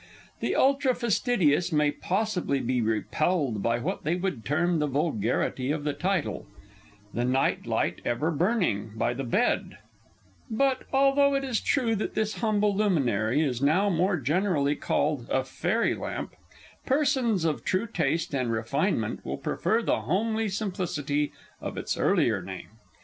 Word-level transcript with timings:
The 0.39 0.55
ultra 0.55 0.95
fastidious 0.95 1.71
may 1.71 1.91
possibly 1.91 2.59
be 2.59 2.81
repelled 2.81 3.61
by 3.61 3.77
what 3.77 4.03
they 4.03 4.15
would 4.15 4.43
term 4.43 4.79
the 4.79 4.87
vulgarity 4.87 5.69
of 5.69 5.83
the 5.83 5.93
title, 5.93 6.47
"The 7.13 7.23
Night 7.23 7.67
light 7.67 8.01
Ever 8.03 8.31
Burning 8.31 8.93
by 8.95 9.13
the 9.13 9.23
Bed" 9.23 9.77
but, 10.49 10.85
although 10.91 11.35
it 11.35 11.43
is 11.43 11.61
true 11.61 11.95
that 11.97 12.15
this 12.15 12.37
humble 12.37 12.75
luminary 12.75 13.41
is 13.43 13.61
now 13.61 13.91
more 13.91 14.17
generally 14.17 14.75
called 14.75 15.27
a 15.29 15.43
"Fairy 15.43 15.93
Lamp," 15.93 16.33
persons 16.83 17.45
of 17.45 17.63
true 17.63 17.85
taste 17.85 18.33
and 18.33 18.51
refinement 18.51 19.23
will 19.23 19.37
prefer 19.37 19.83
the 19.83 20.01
homely 20.01 20.49
simplicity 20.49 21.31
of 21.61 21.77
its 21.77 21.95
earlier 21.95 22.41
name. 22.41 22.69